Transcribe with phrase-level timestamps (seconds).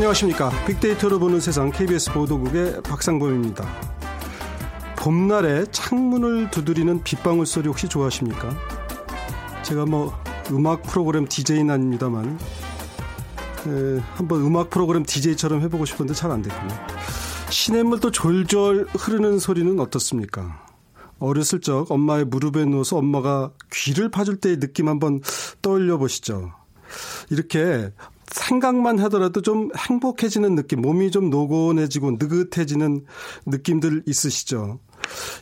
[0.00, 0.50] 안녕하십니까.
[0.66, 3.68] 빅데이터로 보는 세상 KBS 보도국의 박상범입니다.
[4.96, 8.48] 봄날에 창문을 두드리는 빗방울 소리 혹시 좋아하십니까?
[9.62, 10.18] 제가 뭐
[10.52, 12.38] 음악 프로그램 DJ는 아닙니다만
[13.66, 16.74] 에, 한번 음악 프로그램 DJ처럼 해보고 싶은데 잘 안 됐군요.
[17.50, 20.64] 시냇물 도 졸졸 흐르는 소리는 어떻습니까?
[21.18, 25.20] 어렸을 적 엄마의 무릎에 누워서 엄마가 귀를 파줄 때의 느낌 한번
[25.60, 26.52] 떠올려 보시죠.
[27.28, 27.92] 이렇게
[28.30, 33.04] 생각만 하더라도 좀 행복해지는 느낌, 몸이 좀 노곤해지고 느긋해지는
[33.46, 34.78] 느낌들 있으시죠?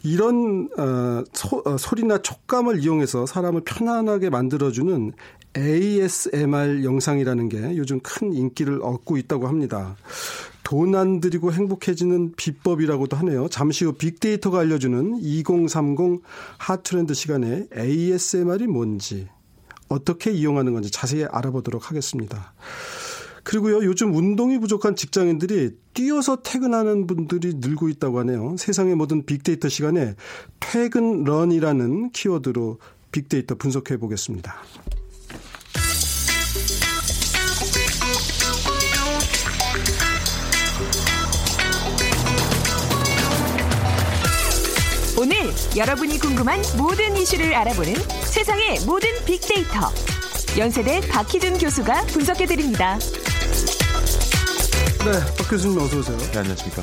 [0.03, 5.13] 이런 어, 소, 어, 소리나 촉감을 이용해서 사람을 편안하게 만들어주는
[5.57, 9.97] ASMR 영상이라는 게 요즘 큰 인기를 얻고 있다고 합니다.
[10.63, 13.49] 돈 안 들이고 행복해지는 비법이라고도 하네요.
[13.49, 16.23] 잠시 후 빅데이터가 알려주는 2030
[16.59, 19.29] 핫트렌드 시간에 ASMR이 뭔지
[19.89, 22.53] 어떻게 이용하는 건지 자세히 알아보도록 하겠습니다.
[23.43, 28.57] 그리고요, 요즘 운동이 부족한 직장인들이 뛰어서 퇴근하는 분들이 늘고 있다고 하네요.
[28.59, 30.15] 세상의 모든 빅데이터 시간에
[30.61, 32.79] 퇴근런이라는 키워드로
[33.11, 34.55] 빅데이터 분석해 보겠습니다.
[45.21, 45.35] 오늘
[45.77, 47.93] 여러분이 궁금한 모든 이슈를 알아보는
[48.25, 49.91] 세상의 모든 빅데이터.
[50.57, 52.97] 연세대 박희준 교수가 분석해드립니다.
[55.05, 56.17] 네, 박 교수님 어서 오세요.
[56.19, 56.83] 네, 안녕하십니까.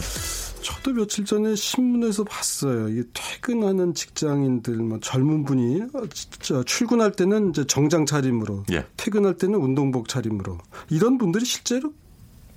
[0.61, 2.89] 저도 며칠 전에 신문에서 봤어요.
[2.89, 5.83] 이게 퇴근하는 직장인들, 뭐 젊은 분이
[6.13, 8.85] 진짜 출근할 때는 이제 정장 차림으로, 예.
[8.97, 10.57] 퇴근할 때는 운동복 차림으로
[10.89, 11.93] 이런 분들이 실제로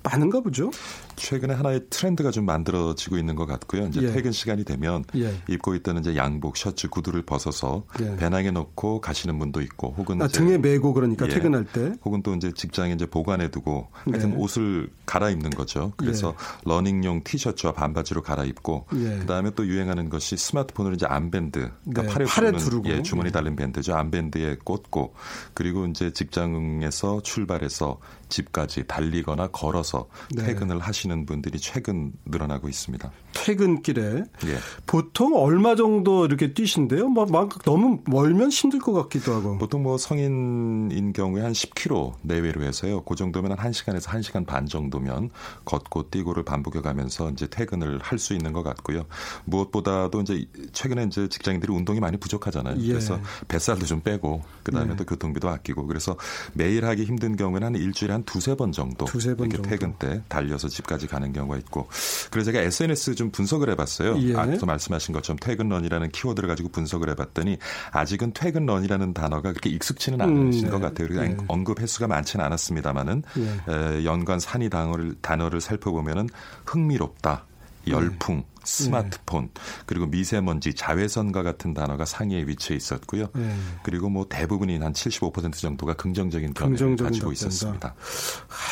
[0.03, 0.71] 많은가 보죠.
[1.19, 3.87] 최근에 하나의 트렌드가 좀 만들어지고 있는 것 같고요.
[3.87, 4.11] 이제 예.
[4.11, 5.33] 퇴근 시간이 되면 예.
[5.49, 8.15] 입고 있던 이제 양복, 셔츠, 구두를 벗어서 예.
[8.15, 11.29] 배낭에 넣고 가시는 분도 있고, 혹은 아, 등에 메고 그러니까 예.
[11.29, 11.93] 퇴근할 때.
[12.03, 14.35] 혹은 또 이제 직장에 이제 보관해 두고 하여튼 네.
[14.37, 15.93] 옷을 갈아입는 거죠.
[15.97, 16.35] 그래서
[16.65, 19.19] 러닝용 티셔츠와 반바지로 갈아입고 예.
[19.19, 22.89] 그다음에 또 유행하는 것이 스마트폰으로 이제 armband, 그러니까 네, 팔에, 팔에 두르고.
[22.89, 23.31] 예, 주머니 예.
[23.31, 23.93] 달린 밴드죠.
[23.95, 25.13] armband에 꽂고
[25.53, 30.45] 그리고 이제 직장에서 출발해서 집까지 달리거나 걸어서 네.
[30.45, 33.11] 퇴근을 하시는 분들이 최근 늘어나고 있습니다.
[33.33, 34.57] 퇴근길에 예.
[34.85, 37.09] 보통 얼마 정도 이렇게 뛰신대요?
[37.09, 39.57] 막, 막 너무 멀면 힘들 것 같기도 하고.
[39.57, 43.03] 보통 뭐 성인인 경우에 한 10km 내외로 해서요.
[43.03, 45.29] 그 정도면 한 1시간에서 1시간 반 정도면
[45.65, 49.05] 걷고 뛰고를 반복해 가면서 이제 퇴근을 할 수 있는 것 같고요.
[49.45, 52.75] 무엇보다도 이제 최근에 이제 직장인들이 운동이 많이 부족하잖아요.
[52.79, 52.87] 예.
[52.87, 54.95] 그래서 뱃살도 좀 빼고 그다음에 예.
[54.95, 56.15] 또 교통비도 아끼고 그래서
[56.53, 59.69] 매일 하기 힘든 경우에는 한 일주일에 한 두세 번 정도 두세 번 이렇게 정도.
[59.69, 61.87] 퇴근 때 달려서 집까지 가는 경우가 있고
[62.31, 64.17] 그래서 제가 SNS 좀 분석을 해봤어요.
[64.21, 64.35] 예.
[64.35, 67.57] 앞서 말씀하신 것처럼 퇴근런이라는 키워드를 가지고 분석을 해봤더니
[67.91, 70.83] 아직은 퇴근런이라는 단어가 그렇게 익숙치는 않으신 음, 것 네.
[70.83, 71.07] 같아요.
[71.07, 71.37] 그래서 예.
[71.47, 73.73] 언급 횟수가 많지는 않았습니다만은 예.
[73.73, 76.29] 에, 연관 산이 단어를 단어를 살펴보면은
[76.65, 77.45] 흥미롭다.
[77.87, 79.49] 열풍, 스마트폰,
[79.85, 83.29] 그리고 미세먼지, 자외선과 같은 단어가 상위에 위치해 있었고요.
[83.37, 83.55] 예.
[83.83, 87.47] 그리고 뭐 대부분이 한 75% 정도가 긍정적인 견해를 긍정적인 가지고 답변이다.
[87.47, 87.95] 있었습니다.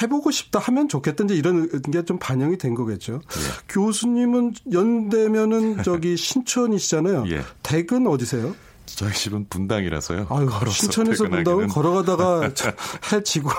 [0.01, 0.87] 해보고 싶다 하면.
[0.87, 3.13] 이제 이런 게 좀 반영이 된 거겠죠.
[3.15, 3.41] 예.
[3.69, 7.25] 교수님은 연대면은 저기 신촌이시잖아요.
[7.29, 7.41] 예.
[7.63, 8.55] 댁은 어디세요?
[8.85, 10.27] 저희 집은 분당이라서요.
[10.29, 12.69] 아유, 신촌에서 퇴근하기는 걸어가다가 저,
[13.11, 13.49] 해 지고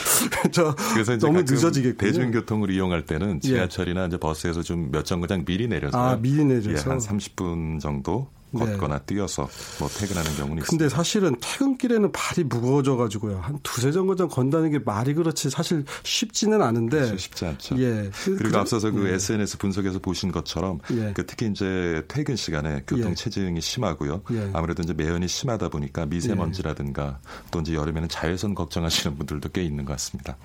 [0.50, 1.96] 저 그래서 이제 너무 가끔 늦어지겠군요.
[2.12, 3.48] 대중교통을 이용할 때는 예.
[3.48, 6.70] 지하철이나 이제 버스에서 좀 몇 정거장 미리 내려서 아, 미리 내려서?
[6.70, 8.37] 예, 한 30분 정도 네.
[8.56, 9.48] 걷거나 뛰어서
[9.78, 10.96] 뭐 퇴근하는 경우는 근데 있습니다.
[10.96, 13.40] 사실은 퇴근길에는 발이 무거워져 가지고요.
[13.40, 17.00] 한 두세 정거장 건다는 게 말이 그렇지 사실 쉽지는 않은데.
[17.00, 17.78] 사실 쉽지 않죠.
[17.78, 18.10] 예.
[18.24, 19.14] 그- 그리고 그- 앞서서 그 예.
[19.14, 21.12] SNS 분석에서 보신 것처럼 예.
[21.14, 23.14] 그 특히 이제 퇴근 시간에 교통 예.
[23.14, 24.22] 체증이 심하고요.
[24.32, 24.50] 예.
[24.54, 27.18] 아무래도 이제 매연이 심하다 보니까 미세먼지라든가
[27.50, 30.36] 또 이제 여름에는 자외선 걱정하시는 분들도 꽤 있는 것 같습니다.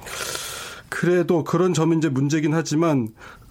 [0.89, 3.09] 그래도 그런 점이 이제 문제긴 하지만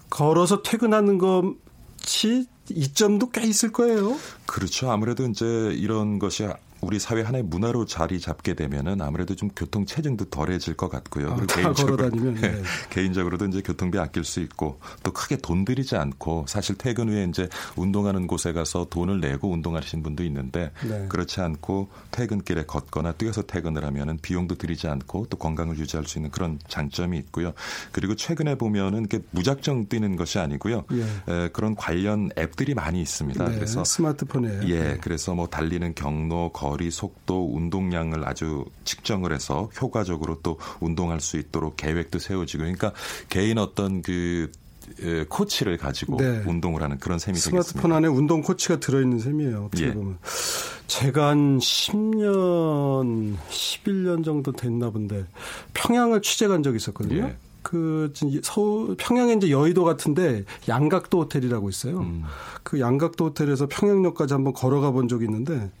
[0.09, 4.17] 걸어서 퇴근하는 것이 이점도 꽤 있을 거예요.
[4.45, 4.91] 그렇죠.
[4.91, 6.45] 아무래도 이제 이런 것이
[6.83, 11.31] 우리 사회 하나의 문화로 자리 잡게 되면은 아무래도 좀 교통 체증도 덜해질 것 같고요.
[11.31, 12.61] 아, 다 걸어다니면, 예.
[12.91, 17.47] 개인적으로도 이제 교통비 아낄 수 있고 또 크게 돈 들이지 않고 사실 퇴근 후에 이제
[17.77, 21.07] 운동하는 곳에 가서 돈을 내고 운동하시는 분도 있는데 네.
[21.07, 26.31] 그렇지 않고 퇴근길에 걷거나 뛰어서 퇴근을 하면은 비용도 들이지 않고 또 건강을 유지할 수 있는
[26.31, 27.53] 그런 장점이 있고요.
[27.93, 30.83] 그리고 최근에 보면은 이게 무작정 뛰는 것이 아니고요.
[30.91, 31.33] 예.
[31.33, 33.45] 에, 그런 관련 앱들이 많이 있습니다.
[33.45, 39.69] 네, 그래서 스마트폰 에 예, 그래서 뭐 달리는 경로, 거리, 속도, 운동량을 아주 측정을 해서
[39.81, 42.93] 효과적으로 또 운동할 수 있도록 계획도 세워지고, 그러니까
[43.29, 44.51] 개인 어떤 그
[45.01, 46.43] 에, 코치를 가지고 네.
[46.45, 47.97] 운동을 하는 그런 셈이 스마트폰 되겠습니다.
[47.97, 49.65] 안에 운동 코치가 들어있는 셈이에요.
[49.65, 49.93] 어떻게 예.
[49.93, 50.17] 보면.
[50.87, 55.25] 제가 한 10년, 11년 정도 됐나 본데
[55.73, 57.23] 평양을 취재 간 적이 있었거든요.
[57.23, 57.37] 예.
[57.63, 58.13] 그
[58.43, 61.99] 서울 평양에 이제 여의도 같은데 양각도 호텔이라고 있어요.
[61.99, 62.23] 음.
[62.61, 65.71] 그 양각도 호텔에서 평양역까지 한번 걸어가 본 적이 있는데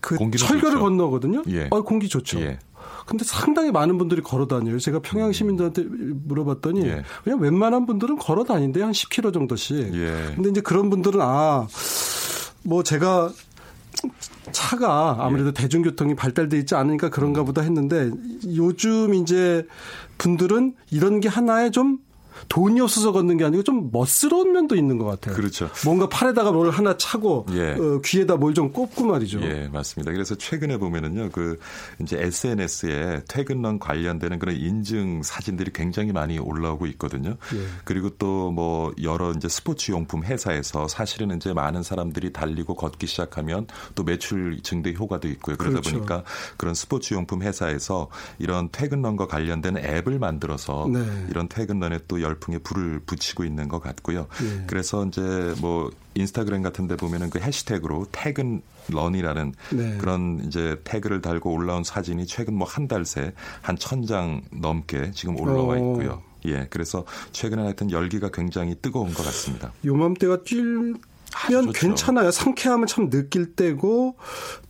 [0.00, 0.80] 그 철교를 좋죠.
[0.80, 1.42] 건너거든요.
[1.48, 1.68] 예.
[1.70, 2.40] 어, 공기 좋죠.
[2.40, 2.58] 예.
[3.06, 4.78] 근데 상당히 많은 분들이 걸어 다녀요.
[4.78, 5.32] 제가 평양 음.
[5.32, 7.02] 시민들한테 물어봤더니 예.
[7.22, 9.94] 그냥 웬만한 분들은 걸어 다닌대 한 10km 정도씩.
[9.94, 10.32] 예.
[10.34, 11.66] 근데 이제 그런 분들은 아,
[12.62, 13.30] 뭐 제가
[14.52, 15.52] 차가 아무래도 예.
[15.52, 18.10] 대중교통이 발달돼 있지 않으니까 그런가 보다 했는데
[18.54, 19.66] 요즘 이제
[20.18, 21.98] 분들은 이런 게 하나의 좀
[22.48, 25.34] 돈이 없어서 걷는 게 아니고 좀 멋스러운 면도 있는 것 같아요.
[25.36, 25.70] 그렇죠.
[25.84, 27.72] 뭔가 팔에다가 뭘 하나 차고 예.
[27.72, 29.40] 어, 귀에다 뭘 좀 꼽고 말이죠.
[29.42, 30.12] 예, 맞습니다.
[30.12, 31.58] 그래서 최근에 보면은요, 그
[32.00, 37.30] 이제 SNS에 퇴근런 관련되는 그런 인증 사진들이 굉장히 많이 올라오고 있거든요.
[37.30, 37.66] 예.
[37.84, 43.66] 그리고 또 뭐 여러 이제 스포츠 용품 회사에서 사실은 이제 많은 사람들이 달리고 걷기 시작하면
[43.94, 45.56] 또 매출 증대 효과도 있고요.
[45.56, 45.96] 그러다 그렇죠.
[45.96, 46.22] 보니까
[46.56, 48.08] 그런 스포츠 용품 회사에서
[48.38, 51.00] 이런 퇴근런과 관련된 앱을 만들어서 네.
[51.30, 54.26] 이런 퇴근런에 또 열 풍에 불을 붙이고 있는 것 같고요.
[54.42, 54.64] 예.
[54.66, 55.20] 그래서 이제
[55.60, 59.96] 뭐 인스타그램 같은 데 보면은 그 해시태그로 퇴근 런이라는 네.
[59.98, 63.32] 그런 이제 태그를 달고 올라온 사진이 최근 뭐 한 달 새
[63.62, 66.22] 한 천 장 넘게 지금 올라와 있고요.
[66.24, 66.48] 오.
[66.48, 69.72] 예, 그래서 최근에 하여튼 열기가 굉장히 뜨거운 것 같습니다.
[69.84, 70.94] 요맘때가 뛸
[71.34, 72.30] 하면 괜찮아요.
[72.30, 74.16] 상쾌함을 참 느낄 때고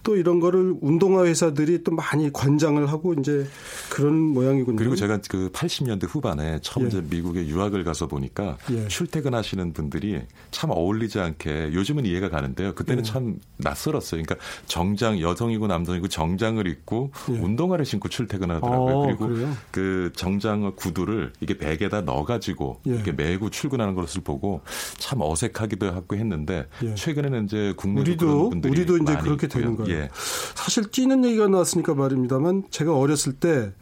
[0.04, 3.46] 또 이런 거를 운동화 회사들이 또 많이 권장을 하고 이제
[3.90, 4.76] 그런 모양이군요.
[4.76, 6.88] 그리고 제가 그 80년대 후반에 처음 예.
[6.88, 8.86] 이제 미국에 유학을 가서 보니까 예.
[8.86, 10.20] 출퇴근하시는 분들이
[10.50, 12.74] 참 어울리지 않게 요즘은 이해가 가는데요.
[12.74, 13.10] 그때는 예.
[13.10, 14.22] 참 낯설었어요.
[14.22, 17.38] 그러니까 정장 여성이고 남성이고 정장을 입고 예.
[17.38, 18.94] 운동화를 신고 출퇴근하더라고요.
[18.94, 19.56] 어, 그리고 그래요?
[19.70, 22.90] 그 정장 구두를 이게 백에다 넣어가지고 예.
[22.90, 24.60] 이렇게 메고 출근하는 것을 보고
[24.98, 26.94] 참 어색하기도 하고 했는데 예.
[26.94, 29.62] 최근에는 이제 국내 우리도 우리도 이제 그렇게 있고요.
[29.62, 29.94] 되는 거예요.
[29.94, 30.08] 예.
[30.54, 33.72] 사실 뛰는 얘기가 나왔으니까 말입니다만 제가 어렸을 때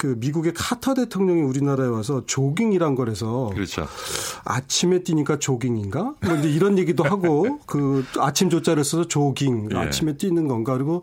[0.00, 3.86] 그 미국의 카터 대통령이 우리나라에 와서 조깅이란 거래서 그렇죠.
[4.46, 6.14] 아침에 뛰니까 조깅인가?
[6.24, 9.76] 뭐 이런 얘기도 하고 그 아침 조자를 써서 조깅 예.
[9.76, 11.02] 아침에 뛰는 건가 그리고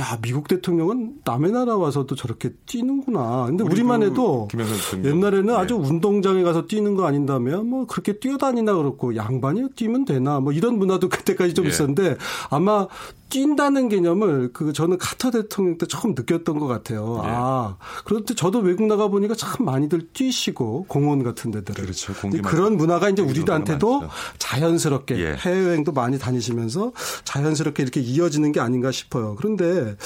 [0.00, 3.46] 야 미국 대통령은 남의 나라 와서도 저렇게 뛰는구나.
[3.46, 4.46] 근데 우리만 해도
[4.94, 5.58] 옛날에는 예.
[5.58, 10.78] 아주 운동장에 가서 뛰는 거 아닌다며 뭐 그렇게 뛰어다니나 그렇고 양반이 뛰면 되나 뭐 이런
[10.78, 11.70] 문화도 그때까지 좀 예.
[11.70, 12.16] 있었는데
[12.50, 12.86] 아마
[13.28, 17.20] 뛴다는 개념을 그 저는 카터 대통령 때 처음 느꼈던 것 같아요.
[17.22, 17.28] 네.
[17.32, 22.12] 아 그런데 저도 외국 나가 보니까 참 많이들 뛰시고 공원 같은 데들 그렇죠.
[22.44, 24.04] 그런 문화가 이제 우리들한테도
[24.38, 25.34] 자연스럽게 예.
[25.34, 26.92] 해외여행도 많이 다니시면서
[27.24, 29.34] 자연스럽게 이렇게 이어지는 게 아닌가 싶어요.
[29.36, 29.96] 그런데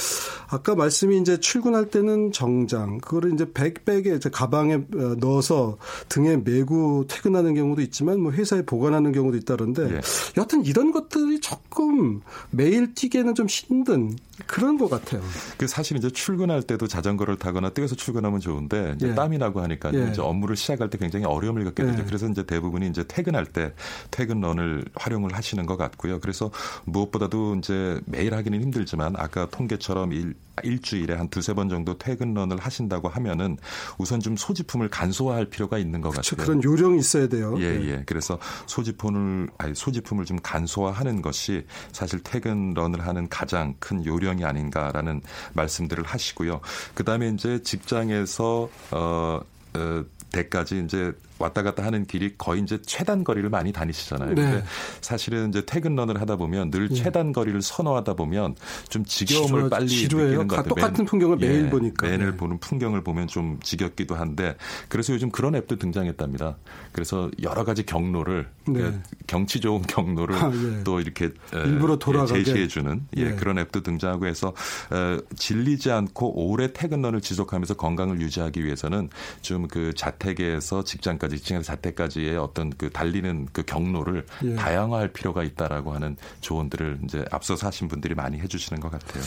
[0.47, 5.77] 아까 말씀이 이제 출근할 때는 정장 그거를 이제 백백에 이제 가방에 어, 넣어서
[6.09, 10.01] 등에 메고 퇴근하는 경우도 있지만 뭐 회사에 보관하는 경우도 있다는데 예.
[10.37, 14.17] 여하튼 이런 것들이 조금 매일 뛰 뛰기에는 좀 힘든
[14.47, 15.21] 그런 것 같아요.
[15.57, 19.15] 그 사실 이제 출근할 때도 자전거를 타거나 뛰어서 출근하면 좋은데 이제 예.
[19.15, 20.09] 땀이 나고 하니까 예.
[20.09, 21.99] 이제 업무를 시작할 때 굉장히 어려움을 겪게 되죠.
[21.99, 22.05] 예.
[22.05, 23.73] 그래서 이제 대부분이 이제 퇴근할 때
[24.09, 26.19] 퇴근런을 활용을 하시는 것 같고요.
[26.19, 26.49] 그래서
[26.85, 30.33] 무엇보다도 이제 매일 하기는 힘들지만 아까 통계처럼 일
[30.63, 33.57] 일주일에 한 두세 번 정도 퇴근런을 하신다고 하면은
[33.97, 36.35] 우선 좀 소지품을 간소화할 필요가 있는 것 그렇죠.
[36.35, 36.59] 같아요.
[36.59, 37.55] 그런 요령이 있어야 돼요.
[37.59, 37.89] 예, 네.
[37.89, 38.03] 예.
[38.05, 45.21] 그래서 소지품을 아니 소지품을 좀 간소화하는 것이 사실 퇴근런을 하는 가장 큰 요령이 아닌가라는
[45.53, 46.61] 말씀들을 하시고요.
[46.93, 49.39] 그 다음에 이제 직장에서 어,
[49.73, 54.35] 어 대까지 이제 왔다 갔다 하는 길이 거의 이제 최단 거리를 많이 다니시잖아요.
[54.35, 54.35] 네.
[54.35, 54.63] 근데
[55.01, 56.95] 사실은 이제 퇴근런을 하다 보면 늘 예.
[56.95, 58.55] 최단 거리를 선호하다 보면
[58.89, 60.27] 좀 지겨움을 지루하, 빨리 지루해요.
[60.27, 60.69] 느끼는 것 같아요.
[60.69, 62.07] 똑같은 풍경을 예, 매일 보니까.
[62.07, 62.37] 매일 네.
[62.37, 64.55] 보는 풍경을 보면 좀 지겹기도 한데
[64.87, 66.57] 그래서 요즘 그런 앱도 등장했답니다.
[66.91, 68.73] 그래서 여러 가지 경로를 네.
[68.81, 70.83] 그 경치 좋은 경로를 아, 예.
[70.83, 74.53] 또 이렇게 일부러 돌아가게 제시해 주는 예, 예, 그런 앱도 등장하고 해서
[74.91, 79.09] 어, 질리지 않고 오래 퇴근런을 지속하면서 건강을 유지하기 위해서는
[79.41, 84.55] 좀 그 자택에서 직장까지 때까지 지층에서 자택까지의 어떤 그 달리는 그 경로를 예.
[84.55, 89.23] 다양화할 필요가 있다라고 하는 조언들을 이제 앞서서 하신 분들이 많이 해주시는 것 같아요.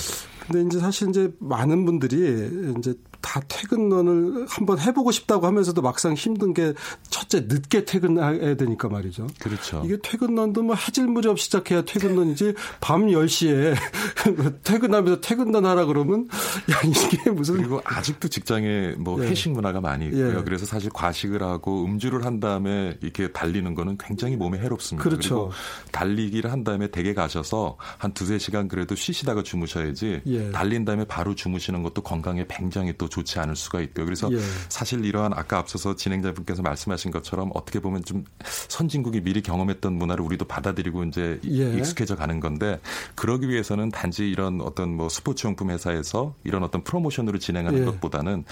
[0.47, 2.95] 근데 이제 사실 이제 많은 분들이 이제
[3.25, 6.75] 다 퇴근런을 한번 해보고 싶다고 하면서도 막상 힘든 게
[7.09, 9.27] 첫째 늦게 퇴근해야 되니까 말이죠.
[9.41, 9.83] 그렇죠.
[9.87, 12.53] 이게 퇴근런도 뭐 해질 무렵 시작해야 퇴근런이지
[12.83, 13.75] 밤 10시에
[14.63, 16.29] 퇴근하면서 퇴근런 하라 그러면
[16.71, 19.29] 야 이게 무슨 그리고 아직도 직장에 뭐 예.
[19.29, 20.41] 회식 문화가 많이 있고요.
[20.41, 20.43] 예.
[20.45, 25.03] 그래서 사실 과식을 하고 음주를 한 다음에 이렇게 달리는 거는 굉장히 몸에 해롭습니다.
[25.03, 25.51] 그렇죠.
[25.93, 30.51] 달리기를 한 다음에 댁에 가셔서 한 두세 시간 그래도 쉬시다가 주무셔야지 예.
[30.51, 34.05] 달린 다음에 바로 주무시는 것도 건강에 굉장히 또 좋지 않을 수가 있고요.
[34.05, 34.39] 그래서 예.
[34.69, 40.47] 사실 이러한 아까 앞서서 진행자분께서 말씀하신 것처럼 어떻게 보면 좀 선진국이 미리 경험했던 문화를 우리도
[40.47, 41.79] 받아들이고 이제 예.
[41.79, 42.81] 익숙해져 가는 건데
[43.15, 47.85] 그러기 위해서는 단지 이런 어떤 뭐 스포츠용품 회사에서 이런 어떤 프로모션으로 진행하는 예.
[47.85, 48.45] 것보다는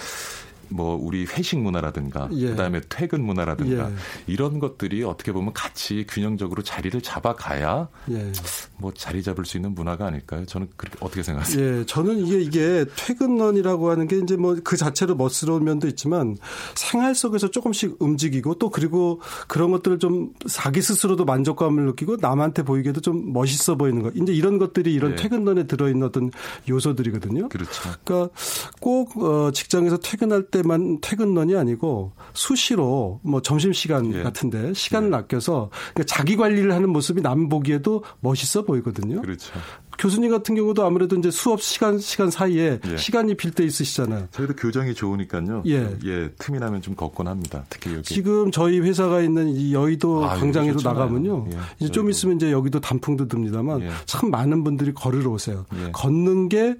[0.69, 2.47] 뭐 우리 회식 문화라든가 예.
[2.47, 3.95] 그다음에 퇴근 문화라든가 예.
[4.27, 8.31] 이런 것들이 어떻게 보면 같이 균형적으로 자리를 잡아가야 예.
[8.77, 10.45] 뭐 자리 잡을 수 있는 문화가 아닐까요?
[10.45, 11.79] 저는 그렇게 어떻게 생각하세요?
[11.79, 16.37] 예, 저는 이게 이게 퇴근런이라고 하는 게 이제 뭐 그 자체로 멋스러운 면도 있지만
[16.75, 23.01] 생활 속에서 조금씩 움직이고 또 그리고 그런 것들을 좀 자기 스스로도 만족감을 느끼고 남한테 보이게도
[23.01, 24.11] 좀 멋있어 보이는 거.
[24.15, 25.15] 이제 이런 것들이 이런 예.
[25.15, 26.31] 퇴근런에 들어있는 어떤
[26.69, 27.49] 요소들이거든요.
[27.49, 27.89] 그렇죠.
[28.03, 28.33] 그러니까
[28.79, 34.23] 꼭 어, 직장에서 퇴근할 때 때만 퇴근런이 아니고 수시로 뭐 점심 시간 예.
[34.23, 35.15] 같은데 시간을 예.
[35.15, 39.21] 아껴서 그러니까 자기 관리를 하는 모습이 남 보기에도 멋있어 보이거든요.
[39.21, 39.51] 그렇죠.
[39.97, 42.97] 교수님 같은 경우도 아무래도 이제 수업 시간 시간 사이에 예.
[42.97, 44.27] 시간이 빌 때 있으시잖아요.
[44.31, 45.63] 저희도 교정이 좋으니까요.
[45.67, 45.95] 예.
[46.05, 47.63] 예, 틈이 나면 좀 걷곤 합니다.
[47.69, 48.03] 특히 여기.
[48.03, 51.47] 지금 저희 회사가 있는 이 여의도 아, 광장으로 나가면요.
[51.51, 51.57] 예.
[51.79, 53.89] 이제 좀 있으면 이제 여기도 단풍도 듭니다만 예.
[54.05, 55.65] 참 많은 분들이 걸으러 오세요.
[55.75, 55.91] 예.
[55.91, 56.75] 걷는 게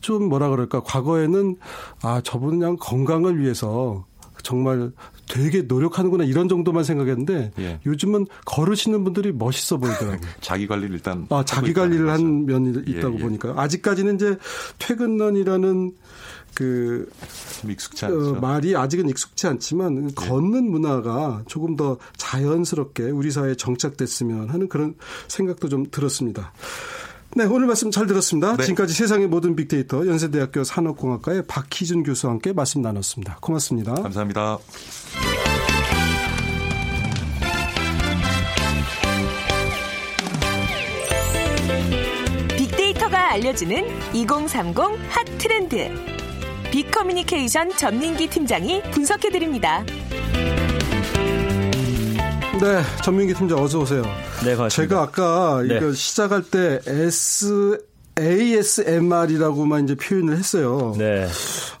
[0.00, 1.56] 좀 뭐라 그럴까 과거에는
[2.02, 4.06] 아 저분은 그냥 건강을 위해서
[4.42, 4.92] 정말
[5.30, 7.80] 되게 노력하는구나 이런 정도만 생각했는데 예.
[7.86, 10.28] 요즘은 걸으시는 분들이 멋있어 보이더라고요.
[10.40, 14.36] 자기 관리를 일단 아, 자기 관리를 한 면이 예, 있다고 예, 보니까 아직까지는 이제
[14.78, 15.92] 퇴근런이라는
[16.54, 17.08] 그
[17.68, 18.36] 익숙치 않죠.
[18.36, 20.14] 어, 말이 아직은 익숙치 않지만 예.
[20.14, 24.94] 걷는 문화가 조금 더 자연스럽게 우리 사회에 정착됐으면 하는 그런
[25.28, 26.52] 생각도 좀 들었습니다.
[27.36, 28.56] 네, 오늘 말씀 잘 들었습니다.
[28.56, 28.64] 네.
[28.64, 33.38] 지금까지 세상의 모든 빅데이터 연세대학교 산업공학과의 박희준 교수와 함께 말씀 나눴습니다.
[33.40, 33.94] 고맙습니다.
[33.94, 34.58] 감사합니다.
[42.56, 44.76] 빅데이터가 알려주는 2030
[45.08, 45.88] 핫 트렌드.
[46.72, 49.84] 빅커뮤니케이션 전민기 팀장이 분석해드립니다.
[52.60, 54.02] 네, 전민기 팀장 어서 오세요.
[54.44, 54.70] 네, 고맙습니다.
[54.70, 55.78] 제가 아까 네.
[55.78, 57.82] 이거 시작할 때 S
[58.20, 60.94] ASMR이라고만 이제 표현을 했어요.
[60.98, 61.26] 네.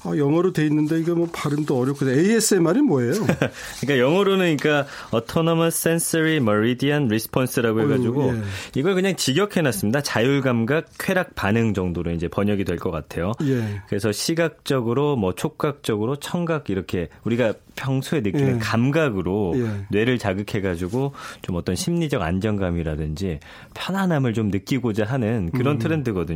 [0.02, 3.12] 아, 영어로 돼 있는데 이게 뭐 발음도 어렵고 ASMR이 뭐예요?
[3.80, 8.40] 그러니까 영어로는 그러니까 Autonomous Sensory Meridian Response라고 해가지고 어, 예.
[8.74, 10.00] 이걸 그냥 직역해놨습니다.
[10.02, 13.32] 자율감각 쾌락 반응 정도로 이제 번역이 될 것 같아요.
[13.42, 13.82] 예.
[13.88, 18.58] 그래서 시각적으로 뭐 촉각적으로 청각 이렇게 우리가 평소에 느끼는 예.
[18.58, 19.84] 감각으로 예.
[19.90, 23.40] 뇌를 자극해가지고 좀 어떤 심리적 안정감이라든지
[23.74, 25.78] 편안함을 좀 느끼고자 하는 그런 음.
[25.78, 26.29] 트렌드거든요.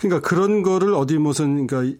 [0.00, 1.96] 그러니까 그런 거를 어디 무슨 그러니까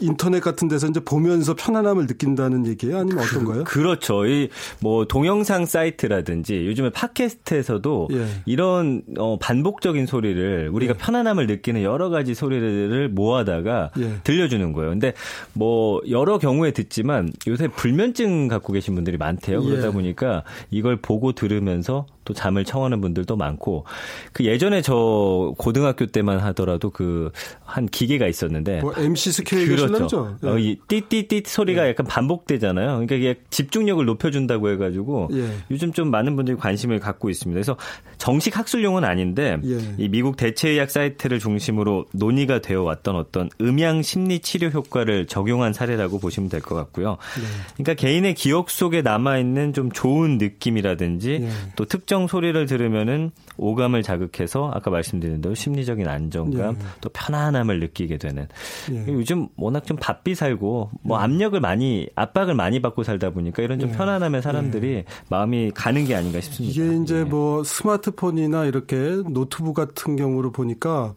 [0.00, 2.98] 인터넷 같은 데서 이제 보면서 편안함을 느낀다는 얘기예요?
[2.98, 3.64] 아니면 어떤 거요?
[3.64, 4.26] 그, 그렇죠.
[4.26, 4.48] 이
[4.80, 8.26] 뭐 동영상 사이트라든지 요즘에 팟캐스트에서도 예.
[8.46, 10.98] 이런 어 반복적인 소리를 우리가 예.
[10.98, 14.20] 편안함을 느끼는 여러 가지 소리를 모아다가 예.
[14.24, 14.90] 들려주는 거예요.
[14.90, 15.12] 근데
[15.52, 19.62] 뭐 여러 경우에 듣지만 요새 불면 불면증 갖고 계신 분들이 많대요.
[19.62, 19.92] 그러다 예.
[19.92, 23.84] 보니까 이걸 보고 들으면서 또 잠을 청하는 분들도 많고
[24.32, 27.30] 그 예전에 저 고등학교 때만 하더라도 그
[27.70, 30.36] 한 기계가 있었는데 뭐 MC Square 그렇죠.
[30.42, 30.48] 예.
[30.48, 31.90] 어, 이 띠띠띠 소리가 예.
[31.90, 32.86] 약간 반복되잖아요.
[32.88, 35.50] 그러니까 이게 집중력을 높여준다고 해가지고 예.
[35.70, 37.54] 요즘 좀 많은 분들이 관심을 갖고 있습니다.
[37.54, 37.76] 그래서
[38.18, 39.78] 정식 학술용은 아닌데 예.
[39.98, 46.18] 이 미국 대체의학 사이트를 중심으로 논의가 되어 왔던 어떤 음양 심리 치료 효과를 적용한 사례라고
[46.18, 47.16] 보시면 될 것 같고요.
[47.40, 47.46] 네.
[47.76, 51.48] 그러니까 개인의 기억 속에 남아 있는 좀 좋은 느낌이라든지 예.
[51.76, 56.86] 또 특정 특정 소리를 들으면은 오감을 자극해서 아까 말씀드린 대로 심리적인 안정감 예.
[57.00, 58.48] 또 편안함을 느끼게 되는
[58.90, 59.04] 예.
[59.12, 61.22] 요즘 워낙 좀 바삐 살고 뭐 예.
[61.22, 63.92] 압력을 많이 압박을 많이 받고 살다 보니까 이런 좀 예.
[63.92, 65.04] 편안함에 사람들이 예.
[65.28, 66.82] 마음이 가는 게 아닌가 싶습니다.
[66.82, 67.22] 이게 이제 예.
[67.22, 68.96] 뭐 스마트폰이나 이렇게
[69.28, 71.14] 노트북 같은 경우로 보니까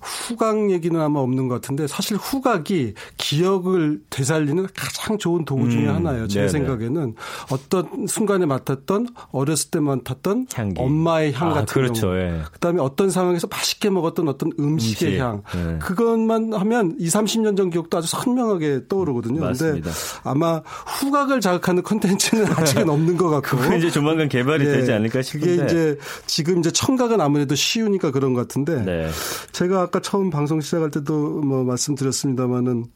[0.00, 5.94] 후각 얘기는 아마 없는 것 같은데 사실 후각이 기억을 되살리는 가장 좋은 도구 중에 음,
[5.96, 6.28] 하나예요.
[6.28, 6.48] 제 네네.
[6.50, 7.14] 생각에는
[7.50, 10.80] 어떤 순간에 맡았던 어렸을 때 맡았던 향기.
[10.80, 12.08] 엄마의 향 아, 같은 그렇죠.
[12.08, 12.16] 경우.
[12.16, 12.42] 예.
[12.52, 15.20] 그다음에 어떤 상황에서 맛있게 먹었던 어떤 음식의 음식.
[15.20, 15.42] 향.
[15.56, 15.78] 예.
[15.78, 19.40] 그것만 하면 2, 30년 전 기억도 아주 선명하게 떠오르거든요.
[19.40, 19.80] 그런데
[20.22, 20.62] 아마
[21.00, 23.56] 후각을 자극하는 콘텐츠는 아직은 없는 것 같고.
[23.58, 24.72] 그건 이제 조만간 개발이 예.
[24.72, 25.54] 되지 않을까 싶은데.
[25.54, 29.10] 이게 이제 지금 이제 청각은 아무래도 쉬우니까 그런 것 같은데 네.
[29.52, 32.86] 제가 아까 처음 방송 시작할 때도 뭐 말씀드렸습니다마는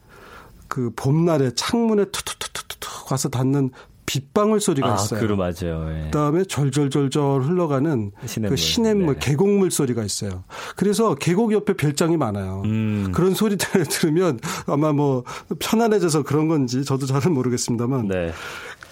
[0.68, 3.70] 그 봄날에 창문에 투투투투투 가서 닿는
[4.06, 5.20] 빗방울 소리가 아, 있어요.
[5.20, 5.88] 그러 맞아요.
[5.90, 6.04] 예.
[6.04, 9.20] 그다음에 절절절절 흘러가는 시냇물, 그 시냇물, 네.
[9.20, 10.44] 계곡물 소리가 있어요.
[10.76, 12.62] 그래서 계곡 옆에 별장이 많아요.
[12.64, 13.12] 음.
[13.14, 15.24] 그런 소리들을 들으면 아마 뭐
[15.58, 18.32] 편안해져서 그런 건지 저도 잘은 모르겠습니다만 네.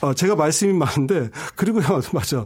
[0.00, 2.44] 어, 제가 말씀이 많은데 그리고요 맞아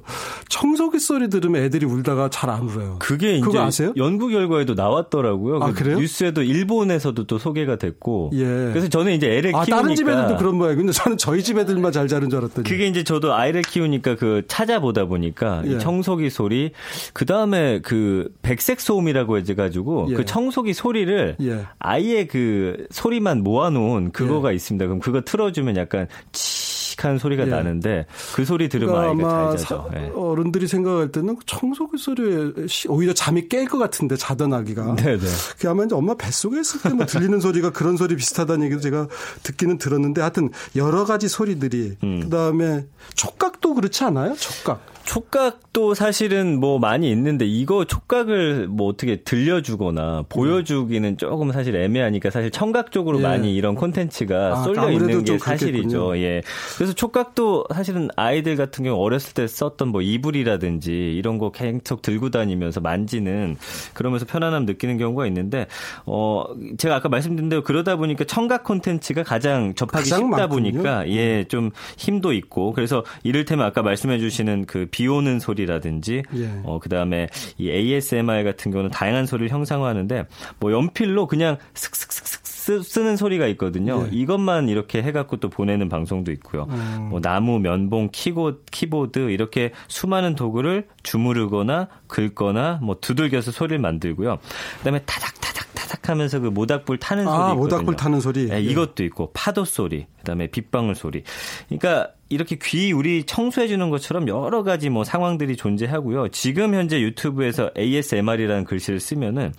[0.51, 2.97] 청소기 소리 들으면 애들이 울다가 잘 안 울어요.
[3.01, 3.93] 그게 이제 아세요?
[3.97, 5.63] 연구 결과에도 나왔더라고요.
[5.63, 5.99] 아, 그래요?
[5.99, 8.31] 뉴스에도 일본에서도 또 소개가 됐고.
[8.35, 8.45] 예.
[8.45, 10.77] 그래서 저는 이제 애를 아, 키우니까 다른 집 애들도 그런 모양.
[10.77, 12.69] 근데 저는 저희 집 애들만 잘 자는 줄 알았 더니.
[12.69, 15.79] 그게 이제 저도 아이를 키우니까 그 찾아보다 보니까 예.
[15.79, 16.73] 청소기 소리
[17.13, 20.15] 그 다음에 그 백색 소음이라고 해가지고 예.
[20.15, 21.67] 그 청소기 소리를 예.
[21.79, 24.57] 아예 그 소리만 모아놓은 그거가 예.
[24.57, 24.87] 있습니다.
[24.87, 27.51] 그럼 그거 틀어주면 약간 치 칙칙한 소리가 예.
[27.51, 29.89] 나는데 그 소리 들으면 그러니까 아이가 잘 자죠.
[29.93, 30.11] 사, 예.
[30.15, 32.53] 어른들이 생각할 때는 청소기 소리에
[32.89, 34.97] 오히려 잠이 깰 것 같은데 자던 아기가.
[34.97, 35.21] 네네.
[35.59, 39.07] 그 아마 이제 엄마 뱃속에 있을 때 뭐 들리는 소리가 그런 소리 비슷하다는 얘기도 제가
[39.43, 42.21] 듣기는 들었는데 하여튼 여러 가지 소리들이 음.
[42.21, 44.35] 그다음에 촉각도 그렇지 않아요?
[44.35, 44.81] 촉각.
[45.07, 52.51] 촉각도 사실은 뭐 많이 있는데 이거 촉각을 뭐 어떻게 들려주거나 보여주기는 조금 사실 애매하니까 사실
[52.51, 53.23] 청각 쪽으로 예.
[53.23, 56.19] 많이 이런 콘텐츠가 아, 쏠려 있는 게 사실이죠.
[56.19, 56.43] 예.
[56.77, 62.31] 그래서 촉각도 사실은 아이들 같은 경우 어렸을 때 썼던 뭐 이불이라든지 이런 거 계속 들고
[62.31, 63.57] 다니면서 만지는
[63.95, 65.67] 그러면서 편안함 느끼는 경우가 있는데
[66.05, 66.45] 어
[66.79, 70.73] 제가 아까 말씀드린 대로 그러다 보니까 청각 콘텐츠가 가장 접하기 가장 쉽다 많군요.
[70.73, 76.61] 보니까 예 좀 힘도 있고 그래서 이를테면 아까 말씀해 주시는 그비 오는 소리라든지 예.
[76.65, 80.25] 어 그다음에 이 ASMR 같은 경우는 다양한 소리를 형상화하는데
[80.59, 82.47] 뭐 연필로 그냥 슥슥슥슥
[82.83, 84.07] 쓰 는 소리가 있거든요.
[84.07, 84.09] 예.
[84.11, 86.67] 이것만 이렇게 해갖고 또 보내는 방송도 있고요.
[86.71, 87.09] 음.
[87.11, 94.39] 뭐 나무, 면봉, 키고, 키보드 이렇게 수많은 도구를 주무르거나 긁거나 뭐 두들겨서 소리를 만들고요.
[94.79, 97.61] 그다음에 타닥타닥 타닥하면서 그 모닥불 타는 아, 소리 있거든요.
[97.61, 98.47] 모닥불 타는 소리.
[98.49, 101.23] 네, 이것도 있고 파도 소리, 그다음에 빗방울 소리.
[101.69, 106.29] 그러니까 이렇게 귀 우리 청소해 주는 것처럼 여러 가지 뭐 상황들이 존재하고요.
[106.29, 109.53] 지금 현재 유튜브에서 ASMR이라는 글씨를 쓰면은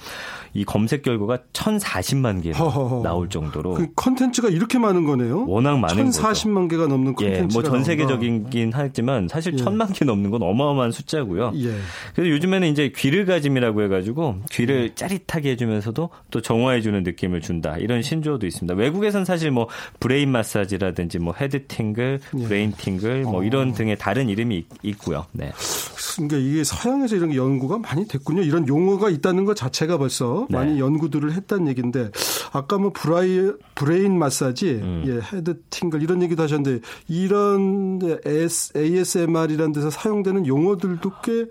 [0.54, 2.52] 이 검색 결과가 1,040만 개
[3.04, 5.46] 나올 정도로 그 컨텐츠가 이렇게 많은 거네요.
[5.48, 9.64] 워낙 많은 1,040만 개가 넘는 컨텐츠가 예, 뭐 전 세계적이긴 하지만 사실 예.
[9.64, 11.54] 1,000만 개 넘는 건 어마어마한 숫자고요.
[11.56, 11.74] 예.
[12.16, 14.96] 그래서 요즘에는 이제 귀르가즘이라고 해 가지고 귀를 예.
[14.96, 17.78] 짜릿하게 해 주면서도 또 정화해 주는 느낌을 준다.
[17.78, 18.74] 이런 신조어도 있습니다.
[18.74, 19.68] 외국에선 사실 뭐
[20.00, 22.44] brain massage라든지 뭐 head tingle, 예.
[22.44, 23.44] brain tingle 뭐 어.
[23.44, 25.26] 이런 등의 다른 이름이 있고요.
[25.32, 25.52] 네.
[26.16, 28.42] 그러니까 이게 서양에서 이런 연구가 많이 됐군요.
[28.42, 30.58] 이런 용어가 있다는 것 자체가 벌써 네.
[30.58, 32.12] 많이 연구들을 했다는 얘기인데
[32.52, 35.04] 아까 뭐 브라이 brain massage, 음.
[35.06, 38.00] 예, head tingle 이런 얘기도 하셨는데 이런
[38.76, 41.46] ASMR이라는 데서 사용되는 용어들도 꽤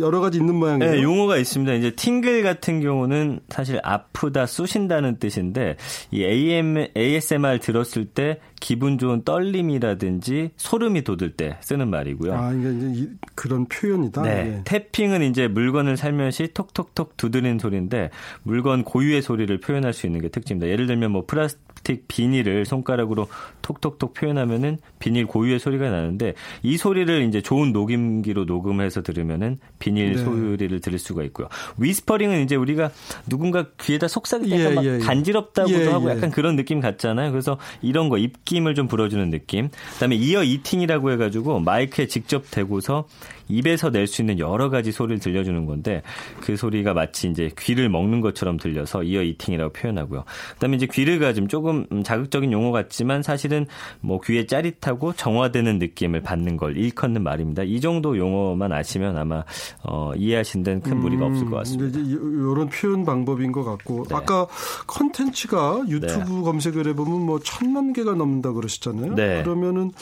[0.00, 0.92] 여러 가지 있는 모양이에요.
[0.92, 1.74] 네, 용어가 있습니다.
[1.74, 5.76] 이제 tingle 같은 경우는 사실 아프다, 쑤신다는 뜻인데
[6.10, 12.34] 이 AM, ASMR 들었을 때 기분 좋은 떨림이라든지 소름이 돋을 때 쓰는 말이고요.
[12.34, 14.22] 아, 이게 이제 그런 표현이다.
[14.22, 14.30] 네.
[14.30, 14.62] 예.
[14.64, 18.10] tapping은 이제 물건을 살며시 톡톡톡 두드리는 소리인데
[18.42, 20.70] 물건 고유의 소리를 표현할 수 있는 게 특징입니다.
[20.70, 23.28] 예를 들면 뭐 플라스 플라스틱 비닐을 손가락으로
[23.62, 30.18] 톡톡톡 표현하면은 비닐 고유의 소리가 나는데 이 소리를 이제 좋은 녹음기로 녹음해서 들으면은 비닐 네.
[30.18, 31.48] 소리를 들을 수가 있고요.
[31.78, 32.90] whispering은 이제 우리가
[33.28, 34.16] 누군가 귀에다 때
[34.48, 34.98] 예, 막 예, 예.
[34.98, 36.16] 간지럽다고도 예, 하고 예.
[36.16, 37.30] 약간 그런 느낌 같잖아요.
[37.30, 39.68] 그래서 이런 거 입김을 좀 불어주는 느낌.
[39.94, 43.06] 그다음에 ear eating이라고 해가지고 마이크에 직접 대고서
[43.48, 46.02] 입에서 낼 수 있는 여러 가지 소리를 들려주는 건데
[46.40, 50.24] 그 소리가 마치 이제 귀를 먹는 것처럼 들려서 ear eating이라고 표현하고요.
[50.54, 53.66] 그다음에 이제 귀르가즘 조금 자극적인 용어 같지만 사실은
[54.00, 57.62] 뭐 귀에 짜릿하고 정화되는 느낌을 받는 걸 일컫는 말입니다.
[57.62, 59.44] 이 정도 용어만 아시면 아마
[59.82, 61.98] 어, 이해하신 데는 큰 무리가 음, 없을 것 같습니다.
[61.98, 64.14] 이런 표현 방법인 것 같고 네.
[64.14, 64.46] 아까
[64.86, 66.42] 컨텐츠가 유튜브 네.
[66.42, 69.14] 검색을 해보면 뭐 천만 개가 넘는다 그러셨잖아요.
[69.14, 69.42] 네.
[69.42, 69.92] 그러면은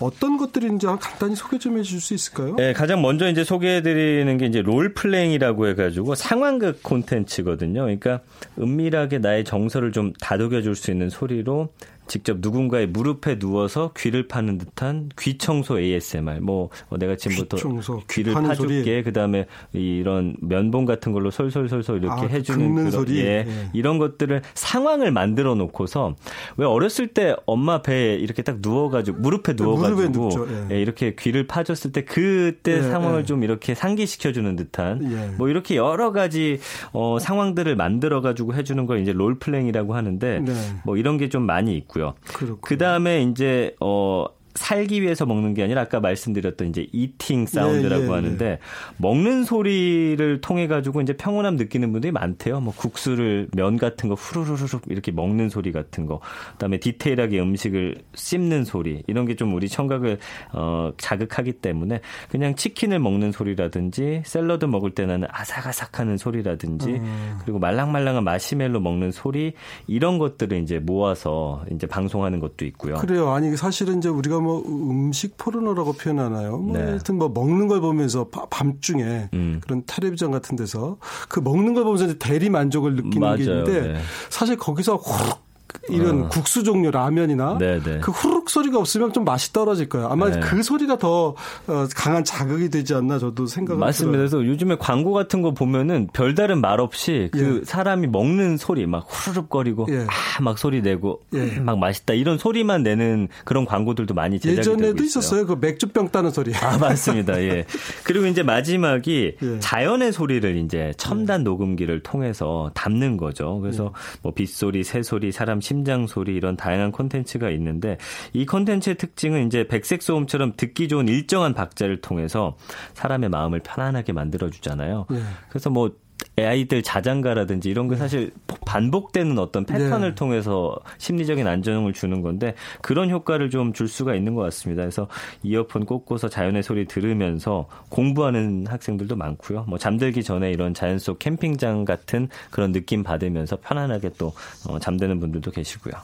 [0.00, 2.56] 어떤 것들인지 간단히 소개 좀 해주실 수 있을까요?
[2.56, 7.82] 네, 가장 먼저 이제 소개해드리는 게 이제 롤 플레잉이라고 해가지고 상황극 콘텐츠거든요.
[7.82, 8.20] 그러니까
[8.58, 11.68] 은밀하게 나의 정서를 좀 다독여줄 수 있는 소리로
[12.06, 16.40] 직접 누군가의 무릎에 누워서 귀를 파는 듯한 귀 청소 ASMR.
[16.40, 19.02] 뭐 어, 내가 지금부터 청소, 귀를 파줄게.
[19.02, 23.18] 그다음에 이런 면봉 같은 걸로 솔솔솔솔 이렇게 아, 해주는 그런 소리.
[23.20, 23.68] 예, 예.
[23.72, 26.16] 이런 것들을 상황을 만들어 놓고서
[26.56, 30.30] 왜 어렸을 때 엄마 배에 이렇게 딱 누워가지고 무릎에 누워가지고
[30.70, 30.76] 예.
[30.76, 33.24] 예, 이렇게 귀를 파줬을 때 그때 예, 상황을 예.
[33.24, 36.58] 좀 이렇게 상기시켜 주는 듯한 뭐 이렇게 여러 가지
[36.92, 40.52] 어, 상황들을 만들어 가지고 해주는 걸 이제 롤플레잉이라고 하는데 네.
[40.84, 41.95] 뭐 이런 게 좀 많이 있고.
[41.96, 42.14] 있고요.
[42.60, 48.08] 그 다음에 이제 어 살기 위해서 먹는 게 아니라 아까 말씀드렸던 이제 이팅 사운드라고 예,
[48.08, 48.58] 예, 하는데 예.
[48.96, 52.60] 먹는 소리를 통해 가지고 이제 평온함 느끼는 분들이 많대요.
[52.60, 56.20] 뭐 국수를 면 같은 거 후루루룩 이렇게 먹는 소리 같은 거.
[56.52, 59.04] 그다음에 디테일하게 음식을 씹는 소리.
[59.06, 60.18] 이런 게 좀 우리 청각을
[60.52, 67.38] 어 자극하기 때문에 그냥 치킨을 먹는 소리라든지 샐러드 먹을 때 나는 아삭아삭하는 소리라든지 음.
[67.42, 69.52] 그리고 말랑말랑한 마시멜로 먹는 소리
[69.86, 72.96] 이런 것들을 이제 모아서 이제 방송하는 것도 있고요.
[72.96, 73.30] 그래요.
[73.30, 76.56] 아니 사실은 이제 우리가 뭐 음식 포르노라고 표현하나요?
[76.58, 76.84] 뭐 네.
[76.84, 79.60] 하여튼 뭐 먹는 걸 보면서 밤중에 음.
[79.62, 83.36] 그런 텔레비전 같은 데서 그 먹는 걸 보면서 대리 만족을 느끼는 맞아요.
[83.36, 84.00] 게 있는데 네.
[84.30, 85.45] 사실 거기서 훅
[85.88, 86.28] 이런 어.
[86.28, 87.82] 국수 종류 라면이나 네네.
[87.82, 87.98] 네.
[88.00, 90.08] 그 후룩 소리가 없으면 좀 맛이 떨어질 거예요.
[90.08, 90.40] 아마 네.
[90.40, 91.34] 그 소리가 더
[91.66, 94.12] 어, 강한 자극이 되지 않나 저도 생각을 맞습니다.
[94.12, 94.28] 들어요.
[94.28, 97.64] 그래서 요즘에 광고 같은 거 보면은 별다른 말 없이 그 예.
[97.64, 100.06] 사람이 먹는 소리 막 후루룩거리고 예.
[100.38, 101.58] 아막 소리 내고 예.
[101.60, 105.46] 막 맛있다 이런 소리만 내는 그런 광고들도 많이 제작이 예전에도 있었어요.
[105.46, 106.54] 그 맥주병 따는 소리.
[106.54, 107.40] 아 맞습니다.
[107.42, 107.64] 예.
[108.04, 109.58] 그리고 이제 마지막이 예.
[109.60, 113.60] 자연의 소리를 이제 첨단 녹음기를 통해서 담는 거죠.
[113.60, 114.18] 그래서 예.
[114.22, 117.98] 뭐 빗소리, 새소리, 사람 심장 소리 이런 다양한 콘텐츠가 있는데
[118.32, 122.56] 이 콘텐츠의 특징은 이제 백색 소음처럼 듣기 좋은 일정한 박자를 통해서
[122.94, 125.06] 사람의 마음을 편안하게 만들어 주잖아요.
[125.10, 125.22] 예.
[125.48, 125.92] 그래서 뭐
[126.38, 127.98] 아이들 자장가라든지 이런 게 네.
[127.98, 128.30] 사실
[128.66, 130.14] 반복되는 어떤 패턴을 네.
[130.14, 134.82] 통해서 심리적인 안정을 주는 건데 그런 효과를 좀 줄 수가 있는 것 같습니다.
[134.82, 135.08] 그래서
[135.42, 139.64] 이어폰 꽂고서 자연의 소리 들으면서 공부하는 학생들도 많고요.
[139.68, 144.32] 뭐 잠들기 전에 이런 자연 속 캠핑장 같은 그런 느낌 받으면서 편안하게 또
[144.68, 145.94] 어, 잠드는 분들도 계시고요.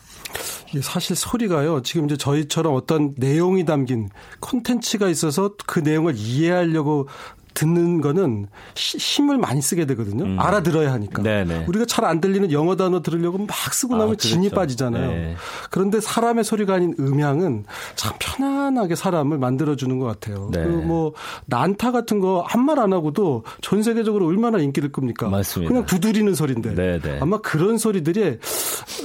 [0.82, 1.82] 사실 소리가요.
[1.82, 4.08] 지금 이제 저희처럼 어떤 내용이 담긴
[4.40, 7.08] 콘텐츠가 있어서 그 내용을 이해하려고
[7.54, 10.24] 듣는 거는 힘을 많이 쓰게 되거든요.
[10.24, 10.38] 음.
[10.40, 11.22] 알아들어야 하니까.
[11.22, 11.64] 네네.
[11.68, 14.28] 우리가 잘 안 들리는 영어 단어 들으려고 막 쓰고 나면 아, 그렇죠.
[14.28, 15.10] 진이 빠지잖아요.
[15.10, 15.36] 네.
[15.70, 20.48] 그런데 사람의 소리가 아닌 음향은 참 편안하게 사람을 만들어주는 것 같아요.
[20.52, 20.64] 네.
[20.64, 21.12] 그뭐
[21.46, 25.28] 난타 같은 거 한 말 안 하고도 전 세계적으로 얼마나 인기를 끕니까?
[25.28, 25.68] 맞습니다.
[25.68, 27.18] 그냥 두드리는 소리인데 네네.
[27.20, 28.38] 아마 그런 소리들이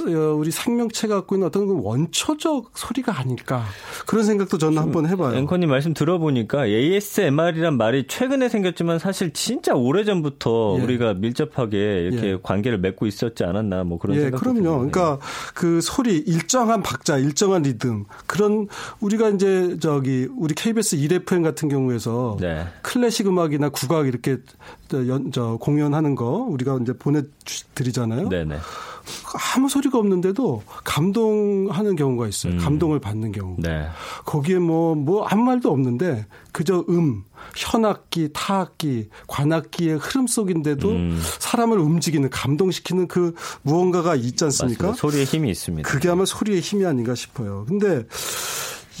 [0.08, 3.64] 어, 우리 생명체가 갖고 있는 어떤 그 원초적 소리가 아닐까
[4.06, 5.36] 그런 생각도 저는 한번 해봐요.
[5.36, 10.82] 앵커님 말씀 들어보니까 ASMR이란 말이 최근 최근에 생겼지만 사실 진짜 오래 전부터 예.
[10.82, 12.38] 우리가 밀접하게 이렇게 예.
[12.42, 14.38] 관계를 맺고 있었지 않았나 뭐 그런 예, 생각.
[14.38, 14.58] 그럼요.
[14.58, 14.76] 드네요.
[14.76, 15.18] 그러니까
[15.54, 18.68] 그 소리 일정한 박자, 일정한 리듬 그런
[19.00, 22.64] 우리가 이제 저기 우리 KBS 1FM 같은 경우에서 네.
[22.82, 24.38] 클래식 음악이나 국악 이렇게
[24.92, 28.28] 연, 저 공연하는 거 우리가 이제 보내드리잖아요.
[28.28, 28.56] 네네.
[29.54, 32.54] 아무 소리가 없는데도 감동하는 경우가 있어요.
[32.54, 32.58] 음.
[32.58, 33.56] 감동을 받는 경우.
[33.58, 33.86] 네.
[34.24, 37.24] 거기에 뭐, 뭐, 아무 말도 없는데 그저 음,
[37.56, 41.20] 현악기, 타악기, 관악기의 흐름 속인데도 음.
[41.38, 44.88] 사람을 움직이는, 감동시키는 그 무언가가 있지 않습니까?
[44.88, 45.00] 맞습니다.
[45.00, 45.88] 소리의 힘이 있습니다.
[45.88, 47.64] 그게 아마 소리의 힘이 아닌가 싶어요.
[47.66, 48.04] 근데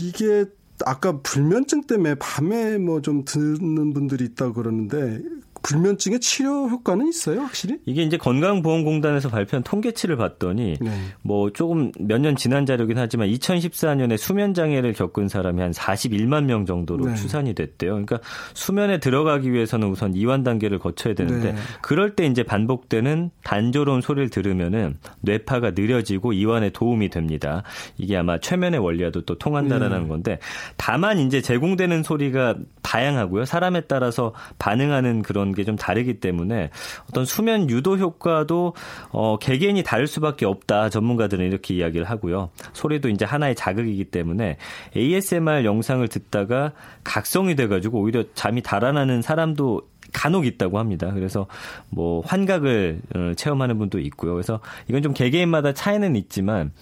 [0.00, 0.46] 이게
[0.86, 5.20] 아까 불면증 때문에 밤에 뭐 좀 듣는 분들이 있다고 그러는데
[5.62, 7.78] 불면증의 치료 효과는 있어요, 확실히?
[7.86, 10.90] 이게 이제 건강보험공단에서 발표한 통계치를 봤더니 네.
[11.22, 16.66] 뭐 조금 몇 년 지난 자료긴 하지만 2014년에 수면 장애를 겪은 사람이 한 41만 명
[16.66, 17.14] 정도로 네.
[17.14, 17.92] 추산이 됐대요.
[17.92, 18.18] 그러니까
[18.54, 21.58] 수면에 들어가기 위해서는 우선 이완 단계를 거쳐야 되는데 네.
[21.80, 27.62] 그럴 때 이제 반복되는 단조로운 소리를 들으면은 뇌파가 느려지고 이완에 도움이 됩니다.
[27.98, 30.08] 이게 아마 최면의 원리와도 또 통한다라는 네.
[30.08, 30.38] 건데
[30.76, 33.44] 다만 이제 제공되는 소리가 다양하고요.
[33.44, 36.70] 사람에 따라서 반응하는 그런 게 좀 다르기 때문에
[37.10, 38.72] 어떤 수면 유도 효과도
[39.10, 40.88] 어 개개인이 다를 수밖에 없다.
[40.88, 42.48] 전문가들은 이렇게 이야기를 하고요.
[42.72, 44.56] 소리도 이제 하나의 자극이기 때문에
[44.96, 46.72] ASMR 영상을 듣다가
[47.04, 49.82] 각성이 돼 가지고 오히려 잠이 달아나는 사람도
[50.14, 51.10] 간혹 있다고 합니다.
[51.12, 51.46] 그래서
[51.90, 54.32] 뭐 환각을 어, 체험하는 분도 있고요.
[54.32, 56.72] 그래서 이건 좀 개개인마다 차이는 있지만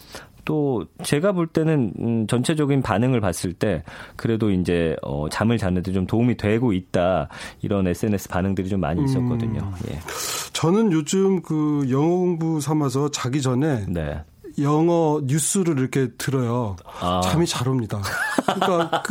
[0.46, 3.82] 또 제가 볼 때는 음, 전체적인 반응을 봤을 때
[4.14, 7.28] 그래도 이제 어, 잠을 자는데 좀 도움이 되고 있다
[7.60, 9.60] 이런 SNS 반응들이 좀 많이 있었거든요.
[9.60, 9.98] 음, 예.
[10.54, 14.22] 저는 요즘 그 영어 공부 삼아서 자기 전에 네.
[14.60, 16.76] 영어 뉴스를 이렇게 들어요.
[17.00, 17.20] 아.
[17.24, 18.00] 잠이 잘 옵니다.
[18.44, 19.02] 그러니까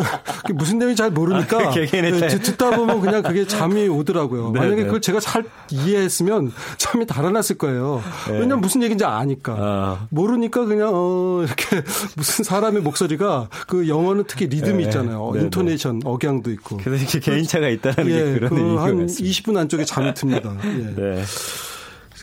[0.45, 4.51] 그, 무슨 내용인지 잘 모르니까 아, 네, 듣다 보면 그냥 그게 잠이 오더라고요.
[4.51, 4.83] 네, 만약에 네.
[4.85, 8.01] 그걸 제가 잘 이해했으면 잠이 달아났을 거예요.
[8.27, 8.33] 네.
[8.33, 9.55] 왜냐면 무슨 얘기인지 아니까.
[9.57, 10.07] 아.
[10.09, 11.83] 모르니까 그냥 어 이렇게
[12.15, 14.83] 무슨 사람의 목소리가 그 영어는 특히 리듬이 네.
[14.83, 15.31] 있잖아요.
[15.33, 16.77] 네, 인토네이션, 억양도 있고.
[16.77, 20.55] 그래서 이렇게 개인차가 있다는 예, 그런 그한 20분 안쪽에 잠이 듭니다.
[20.63, 21.23] 예.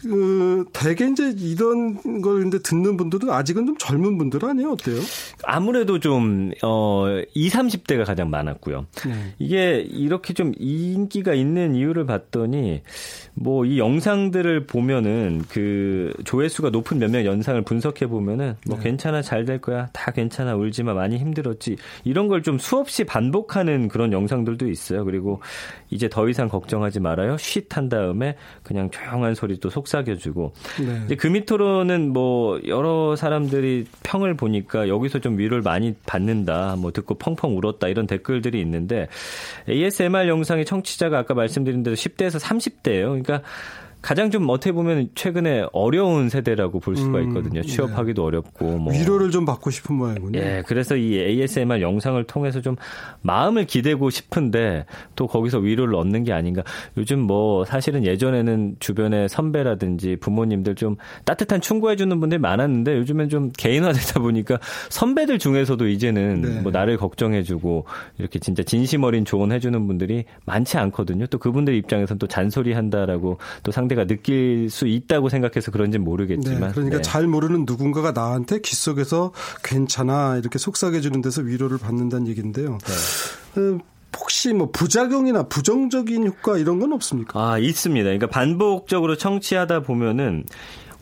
[0.02, 4.72] 그 대개 이제 이런 걸 근데 듣는 분들은 아직은 좀 젊은 분들 아니에요?
[4.72, 5.00] 어때요?
[5.44, 8.86] 아무래도 좀 어, 20, 30대가 가장 많았고요.
[9.06, 9.34] 네.
[9.38, 12.82] 이게 이렇게 좀 인기가 있는 이유를 봤더니
[13.42, 18.84] 뭐 이 영상들을 보면은 그 조회수가 높은 몇몇 영상을 분석해 보면은 뭐 네.
[18.84, 19.88] 괜찮아 잘 될 거야.
[19.92, 20.94] 다 괜찮아 울지 마.
[20.94, 21.76] 많이 힘들었지.
[22.04, 25.04] 이런 걸 좀 수없이 반복하는 그런 영상들도 있어요.
[25.04, 25.40] 그리고
[25.90, 27.36] 이제 더 이상 걱정하지 말아요.
[27.36, 29.82] 쉿한 다음에 그냥 조용한 소리 또 속.
[29.82, 31.02] 속삭여주고 네.
[31.06, 37.14] 이제 그 밑으로는 뭐 여러 사람들이 평을 보니까 여기서 좀 위로를 많이 받는다, 뭐 듣고
[37.16, 39.08] 펑펑 울었다 이런 댓글들이 있는데
[39.68, 43.06] ASMR 영상의 청취자가 아까 말씀드린 대로 10대에서 30대예요.
[43.08, 43.48] 그러니까 그러니까
[44.02, 47.60] 가장 좀 어떻게 보면 최근에 어려운 세대라고 볼 수가 음, 있거든요.
[47.60, 48.26] 음, 취업하기도 네.
[48.26, 50.40] 어렵고 뭐 위로를 좀 받고 싶은 모양이군요.
[50.40, 52.74] 예, 그래서 이 ASMR 영상을 통해서 좀
[53.22, 56.64] 마음을 기대고 싶은데 또 거기서 위로를 얻는 게 아닌가.
[56.96, 63.50] 요즘 뭐 사실은 예전에는 주변에 선배라든지 부모님들 좀 따뜻한 충고해 주는 분들이 많았는데 요즘엔 좀
[63.56, 64.58] 개인화되다 보니까
[64.90, 66.60] 선배들 중에서도 이제는 네.
[66.60, 67.86] 뭐 나를 걱정해 주고
[68.18, 71.26] 이렇게 진짜 진심 어린 조언해 주는 분들이 많지 않거든요.
[71.26, 76.60] 또 그분들 입장에서는 또 잔소리 한다라고 또 상대 가 느낄 수 있다고 생각해서 그런지 모르겠지만
[76.60, 77.02] 네, 그러니까 네.
[77.02, 82.78] 잘 모르는 누군가가 나한테 귀 속에서 괜찮아 이렇게 속삭여 주는 데서 위로를 받는다는 얘기인데요.
[82.78, 83.60] 네.
[83.60, 83.80] 음,
[84.18, 87.52] 혹시 뭐 부작용이나 부정적인 효과 이런 건 없습니까?
[87.52, 88.04] 아, 있습니다.
[88.04, 90.44] 그러니까 반복적으로 청취하다 보면은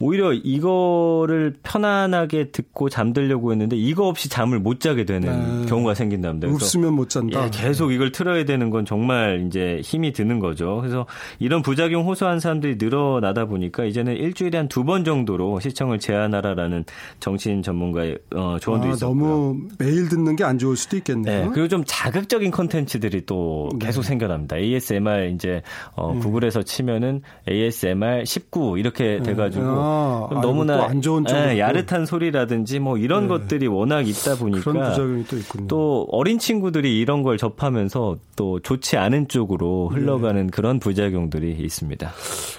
[0.00, 5.66] 오히려 이거를 편안하게 듣고 잠들려고 했는데 이거 없이 잠을 못 자게 되는 네.
[5.66, 6.48] 경우가 생긴답니다.
[6.48, 7.44] 웃으면 못 잔다.
[7.44, 10.78] 예, 계속 이걸 틀어야 되는 건 정말 이제 힘이 드는 거죠.
[10.80, 11.06] 그래서
[11.38, 16.84] 이런 부작용 호소한 사람들이 늘어나다 보니까 이제는 일주일에 한 두 번 정도로 시청을 제한하라라는
[17.20, 19.14] 정신 전문가의 어, 조언도 아, 있었고요.
[19.28, 21.44] 너무 매일 듣는 게 안 좋을 수도 있겠네요.
[21.44, 23.86] 네, 그리고 좀 자극적인 컨텐츠들이 또 네.
[23.86, 24.08] 계속 네.
[24.08, 24.56] 생겨납니다.
[24.56, 25.60] ASMR 이제
[25.94, 26.20] 어, 음.
[26.20, 29.22] 구글에서 치면은 ASMR 19 이렇게 네.
[29.22, 29.89] 돼가지고 아.
[30.30, 33.28] 아, 너무나 안 좋은 예, 야릇한 소리라든지 뭐 이런 네.
[33.28, 39.88] 것들이 워낙 있다 보니까 또, 또, 어린 친구들이 이런 걸 접하면서 또 좋지 않은 쪽으로
[39.88, 40.50] 흘러가는 네.
[40.50, 42.10] 그런 부작용들이 있습니다.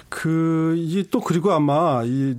[0.08, 2.36] 그 이게 또 그리고 아마 이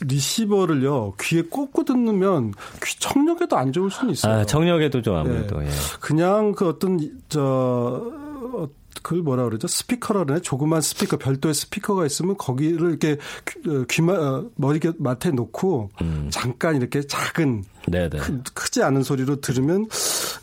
[0.00, 4.40] 리시버를요 귀에 꽂고 듣으면 귀 청력에도 안 좋을 수는 있어요.
[4.40, 5.60] 아, 청력에도 좀 아무래도.
[5.60, 5.66] 네.
[5.66, 5.70] 예.
[6.00, 6.98] 그냥 그 어떤
[7.28, 8.02] 저
[9.02, 9.66] 그걸 뭐라 그러죠?
[9.66, 10.42] 스피커라 그러네.
[10.42, 13.16] 조그만 스피커, 별도의 스피커가 있으면 거기를 이렇게
[13.88, 16.28] 귀마, 어, 머리 맡에 놓고 음.
[16.30, 18.18] 잠깐 이렇게 작은 네네.
[18.54, 19.86] 크, 지 않은 소리로 들으면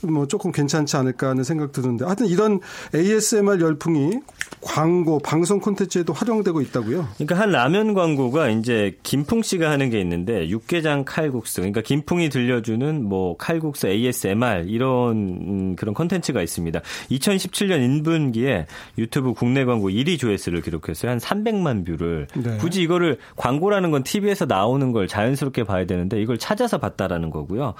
[0.02, 2.60] 뭐 조금 괜찮지 않을까 하는 생각 드는데 하여튼 이런
[2.94, 4.20] ASMR 열풍이
[4.62, 7.08] 광고, 방송 콘텐츠에도 활용되고 있다고요?
[7.16, 11.62] 그러니까 한 라면 광고가 이제 김풍 씨가 하는 게 있는데 육개장 칼국수.
[11.62, 16.82] 그러니까 김풍이 들려주는 뭐 칼국수 ASMR 이런 음, 그런 콘텐츠가 있습니다.
[17.12, 18.66] 2017년 1분기에
[18.98, 21.12] 유튜브 국내 광고 1위 조회수를 기록했어요.
[21.12, 22.28] 한 300만 view를.
[22.36, 22.58] 네.
[22.58, 27.76] 굳이 이거를 광고라는 건 TV에서 나오는 걸 자연스럽게 봐야 되는데 이걸 찾아서 봤다라는 거고요.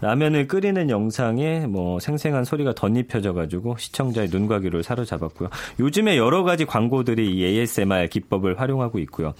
[0.00, 5.48] 라면을 끓이는 영상에 뭐 생생한 소리가 덧입혀져 가지고 시청자의 눈과 귀를 사로잡았고요.
[5.78, 9.32] 요즘에 여러 가지 광고들이 이 ASMR 기법을 활용하고 있고요.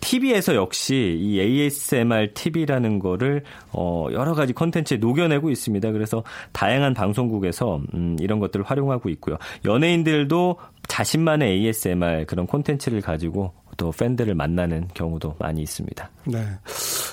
[0.00, 5.92] TV에서 역시 이 ASMR TV라는 거를 어 여러 가지 콘텐츠에 녹여내고 있습니다.
[5.92, 9.36] 그래서 다양한 방송국에서 음 이런 것들을 활용하고 있고요.
[9.64, 10.56] 연예인들도
[10.88, 16.10] 자신만의 ASMR 그런 콘텐츠를 가지고 또 팬들을 만나는 경우도 많이 있습니다.
[16.26, 16.44] 네.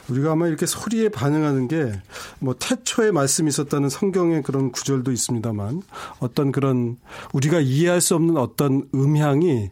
[0.10, 1.92] 우리가 아마 이렇게 소리에 반응하는 게
[2.39, 5.82] 뭐 태초에 말씀이 있었다는 성경의 그런 구절도 있습니다만
[6.19, 6.97] 어떤 그런
[7.34, 9.69] 우리가 이해할 수 없는 어떤 음향이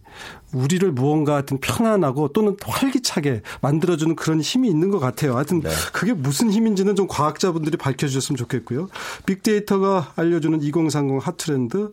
[0.54, 5.36] 우리를 무언가 하여튼 편안하고 또는 활기차게 만들어주는 그런 힘이 있는 것 같아요.
[5.36, 5.70] 하여튼 네.
[5.94, 8.88] 그게 무슨 힘인지는 좀 과학자분들이 밝혀주셨으면 좋겠고요.
[9.26, 11.92] 빅데이터가 알려주는 2030 핫트렌드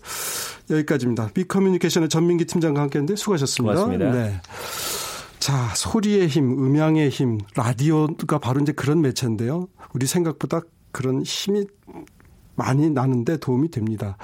[0.71, 1.31] 여기까지입니다.
[1.35, 3.75] 빅커뮤니케이션의 전민기 팀장과 함께했는데 수고하셨습니다.
[3.75, 4.13] 고맙습니다.
[4.13, 4.41] 네.
[5.45, 9.69] 자, 소리의 힘, 음향의 힘, 라디오가 바로 이제 그런 매체인데요.
[9.93, 11.67] 우리 생각보다 그런 힘이
[12.57, 14.17] 많이 나는데 도움이 됩니다.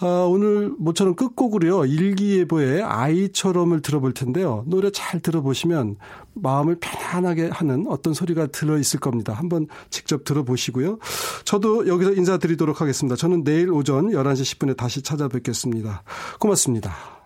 [0.00, 1.84] 아, 오늘 모처럼 끝곡으로요.
[1.84, 4.64] 일기예보의 아이처럼을 들어볼 텐데요.
[4.66, 5.94] 노래 잘 들어보시면
[6.34, 9.34] 마음을 편안하게 하는 어떤 소리가 들어 있을 겁니다.
[9.34, 10.98] 한번 직접 들어보시고요.
[11.44, 13.14] 저도 여기서 인사드리도록 하겠습니다.
[13.14, 16.02] 저는 내일 오전 11시 10분에 다시 찾아뵙겠습니다.
[16.40, 17.17] 고맙습니다.